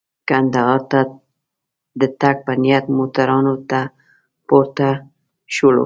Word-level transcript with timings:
کندهار 0.29 0.79
ته 0.91 0.99
د 1.99 2.01
تګ 2.21 2.35
په 2.45 2.53
نیت 2.63 2.85
موټرانو 2.97 3.55
ته 3.69 3.79
پورته 4.47 4.89
شولو. 5.53 5.79